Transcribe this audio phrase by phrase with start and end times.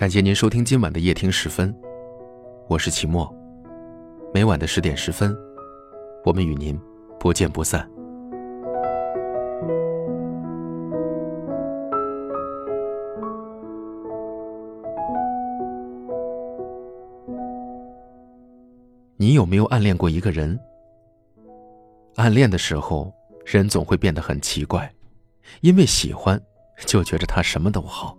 [0.00, 1.78] 感谢您收听今晚的夜听十分，
[2.68, 3.30] 我是齐墨。
[4.32, 5.36] 每晚的十点十分，
[6.24, 6.80] 我们与您
[7.18, 7.86] 不见不散。
[19.18, 20.58] 你有没有暗恋过一个人？
[22.14, 23.12] 暗恋的时候，
[23.44, 24.90] 人总会变得很奇怪，
[25.60, 26.40] 因为喜欢，
[26.86, 28.16] 就觉得他什么都好，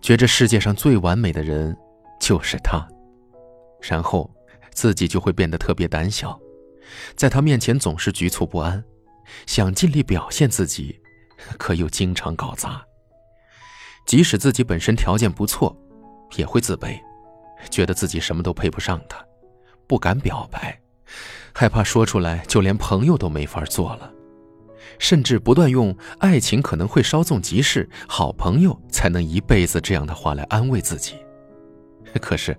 [0.00, 1.76] 觉着世界上最完美的人
[2.20, 2.86] 就是他，
[3.80, 4.30] 然后
[4.72, 6.38] 自己就会变得特别胆小，
[7.16, 8.82] 在他面前总是局促不安，
[9.46, 11.00] 想尽力表现自己，
[11.58, 12.82] 可又经常搞砸。
[14.06, 15.76] 即使自己本身条件不错，
[16.36, 16.98] 也会自卑，
[17.70, 19.22] 觉得自己什么都配不上他。
[19.86, 20.80] 不敢表白，
[21.54, 24.12] 害怕说出来就连朋友都没法做了，
[24.98, 31.14] 甚至不断用“爱情可能会稍纵即逝，好朋友才能一辈子”这样的话来安慰自己。
[32.20, 32.56] 可是，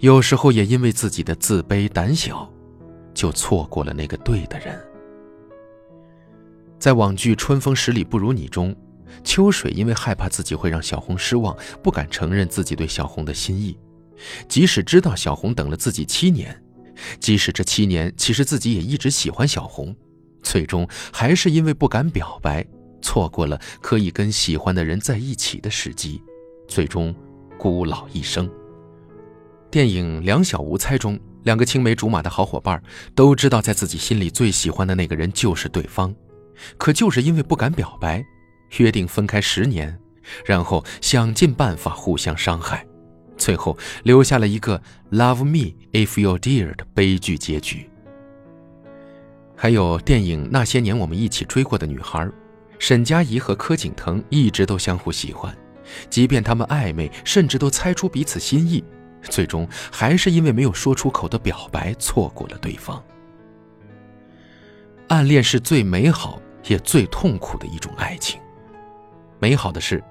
[0.00, 2.50] 有时候也因为自己的自卑胆小，
[3.12, 4.80] 就错过了那个对的人。
[6.78, 8.74] 在网剧《春风十里不如你》中，
[9.22, 13.76] 秋水因为害怕自己会让小红失望，不敢承认自己对小红的心意。
[14.48, 16.62] 即使知道小红等了自己七年，
[17.18, 19.94] 即使这七年其实自己也一直喜欢小红，
[20.42, 22.66] 最终还是因为不敢表白，
[23.02, 26.22] 错过了可以跟喜欢的人在一起的时机，
[26.68, 27.14] 最终
[27.58, 28.50] 孤老一生。
[29.70, 32.82] 电影《两小无猜》中，两个青梅竹马的好伙伴
[33.14, 36.14] 都知道，在自己心里最喜欢的那个人就是对方，
[36.76, 38.24] 可就是因为不敢表白，
[38.78, 39.98] 约定分开十年，
[40.44, 42.86] 然后想尽办法互相伤害。
[43.36, 44.80] 最后留下了一个
[45.10, 47.89] “Love me if you dear” 的悲剧结局。
[49.62, 52.24] 还有电影《那些年我们一起追过的女孩》，
[52.78, 55.54] 沈佳宜和柯景腾一直都相互喜欢，
[56.08, 58.82] 即便他们暧昧，甚至都猜出彼此心意，
[59.24, 63.04] 最终还是因为没有说出口的表白错过了对方。
[65.08, 68.40] 暗恋是最美好也最痛苦的一种爱情，
[69.38, 70.02] 美好的是。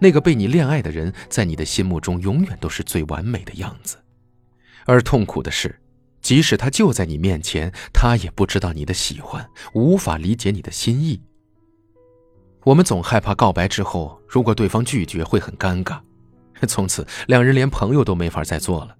[0.00, 3.98] 那个被你恋爱的人，在你的心目中永远都是最完美的样子，
[4.84, 5.78] 而痛苦的是，
[6.26, 11.22] 即使他就在你面前，他也不知道你的喜欢，无法理解你的心意。
[12.64, 16.00] 我们总害怕告白之后，如果对方拒绝会很尴尬，
[16.66, 18.96] 从此两人连朋友都没法再做了。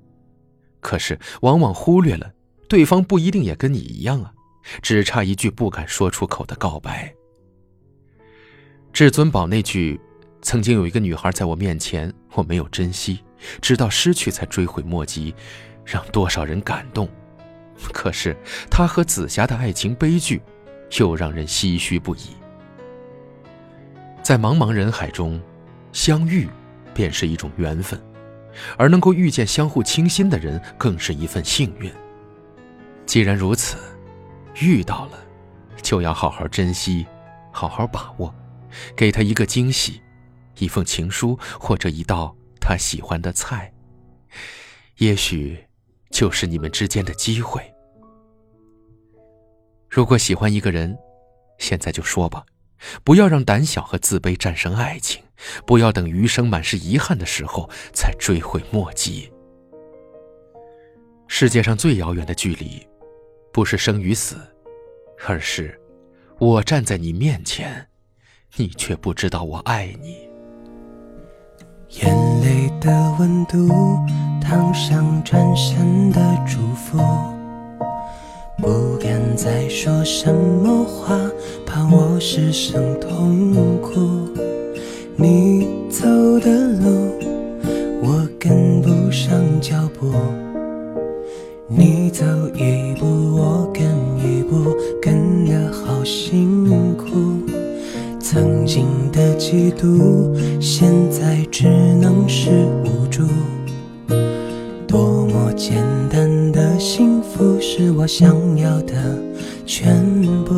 [0.78, 2.30] 可是往往忽略了，
[2.68, 4.32] 对方不一定也跟你一样啊，
[4.80, 7.12] 只差一句不敢说出口的告白。
[8.92, 10.00] 至尊宝那句。
[10.42, 13.18] 曾经有一个女孩在我面前，我没有珍惜，
[13.60, 15.34] 直到失去才追悔莫及，
[15.86, 17.08] 让多少人感动。
[17.92, 18.36] 可是
[18.70, 20.42] 她和紫霞的爱情悲剧，
[20.98, 22.36] 又让人唏嘘不已。
[24.22, 25.40] 在茫茫人海中，
[25.92, 26.48] 相遇
[26.92, 28.00] 便是一种缘分，
[28.76, 31.92] 而能够遇见相互倾心的人，更是一份幸运。
[33.04, 33.76] 既然如此，
[34.60, 35.18] 遇到了，
[35.80, 37.06] 就要好好珍惜，
[37.52, 38.34] 好好把握，
[38.96, 40.00] 给他一个惊喜。
[40.58, 43.70] 一封情书，或者一道他喜欢的菜，
[44.96, 45.65] 也许
[46.16, 47.60] 就是你们之间的机会。
[49.90, 50.96] 如果喜欢一个人，
[51.58, 52.42] 现在就说吧，
[53.04, 55.22] 不要让胆小和自卑战胜爱情，
[55.66, 59.30] 不要等余生满是遗憾的时候才追悔莫及。
[61.28, 62.86] 世界上最遥远的距离，
[63.52, 64.38] 不是生与死，
[65.28, 65.78] 而是
[66.38, 67.86] 我站在你面前，
[68.56, 70.26] 你却不知道我爱你。
[71.90, 72.08] 眼
[72.40, 73.68] 泪的温度，
[74.48, 76.98] 烫伤转身的祝福。
[78.58, 81.18] 不敢再说什么话，
[81.66, 83.98] 怕我失声痛哭。
[85.16, 86.06] 你走
[86.38, 87.12] 的路，
[88.04, 90.12] 我跟不上脚步。
[91.66, 92.24] 你走
[92.54, 93.04] 一步，
[93.36, 93.84] 我跟
[94.16, 94.72] 一步，
[95.02, 97.04] 跟得好辛苦。
[98.20, 100.15] 曾经的嫉妒，
[108.06, 108.94] 我想要的
[109.66, 110.00] 全
[110.44, 110.54] 部。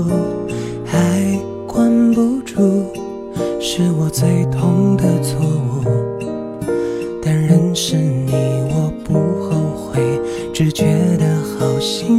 [0.85, 2.93] 还管不住，
[3.59, 5.83] 是我最痛的错误。
[7.23, 8.35] 但认识你，
[8.69, 9.15] 我不
[9.49, 10.21] 后悔，
[10.53, 10.85] 只觉
[11.17, 11.25] 得
[11.59, 12.18] 好幸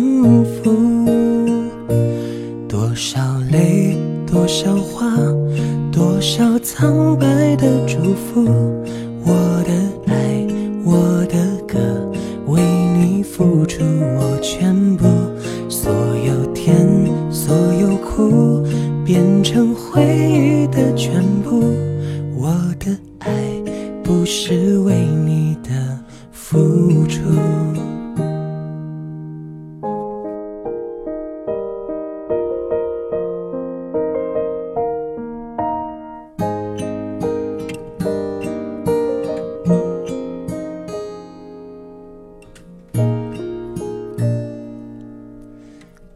[24.20, 25.98] 不是为你的
[26.30, 26.60] 付
[27.08, 27.22] 出，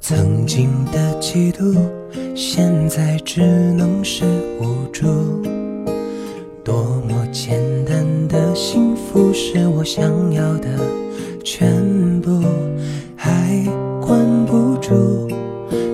[0.01, 1.73] 曾经的嫉妒，
[2.35, 3.41] 现在只
[3.71, 4.25] 能是
[4.59, 5.42] 无助。
[9.83, 10.69] 我想要的
[11.43, 12.41] 全部，
[13.17, 13.65] 还
[13.99, 15.29] 管不住，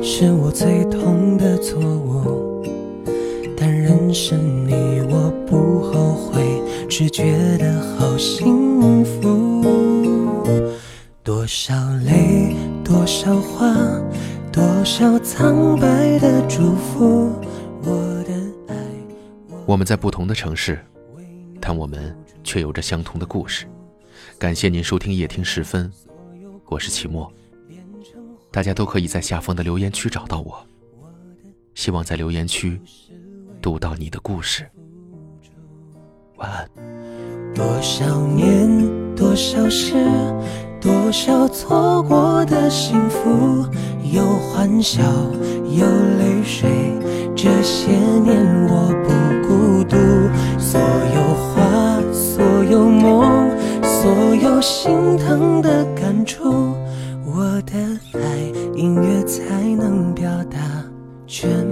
[0.04, 2.64] 是我最痛的错误。
[3.58, 4.76] 但认识你，
[5.10, 10.46] 我不后悔，只觉得好幸福。
[11.24, 11.74] 多少
[12.06, 12.56] 泪，
[12.86, 13.74] 多少话，
[14.52, 17.32] 多少苍白的祝福，
[17.82, 18.34] 我的
[18.68, 18.76] 爱。
[19.66, 20.78] 我们在不同的城市，
[21.60, 23.66] 但我们却有着相同的故事。
[24.40, 25.92] 感谢您收听夜听时分，
[26.68, 27.30] 我是齐墨。
[28.50, 30.66] 大家都可以在下方的留言区找到我，
[31.76, 32.80] 希望在留言区
[33.62, 34.66] 读到你的故事。
[36.38, 36.66] 晚安。
[37.54, 39.94] 多少年，多少事，
[40.80, 43.68] 多少错过的幸福，
[44.14, 45.04] 有欢笑，
[45.66, 45.86] 有
[46.18, 46.70] 泪水。
[47.36, 49.10] 这些年我不
[49.46, 49.98] 孤独，
[50.58, 50.80] 所
[51.14, 51.60] 有话，
[52.14, 53.39] 所有梦，
[54.02, 56.74] 所有心疼的感触，
[57.26, 57.74] 我的
[58.14, 58.38] 爱，
[58.74, 60.58] 音乐才能表达
[61.28, 61.69] 全。